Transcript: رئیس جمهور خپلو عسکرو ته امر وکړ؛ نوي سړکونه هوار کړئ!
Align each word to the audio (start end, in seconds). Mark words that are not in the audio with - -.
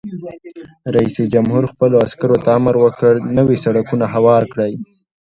رئیس 0.95 1.17
جمهور 1.33 1.63
خپلو 1.71 1.95
عسکرو 2.05 2.37
ته 2.45 2.49
امر 2.59 2.75
وکړ؛ 2.79 3.13
نوي 3.37 3.57
سړکونه 3.65 4.05
هوار 4.15 4.43
کړئ! 4.53 4.73